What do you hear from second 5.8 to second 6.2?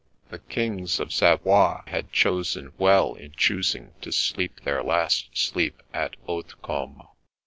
at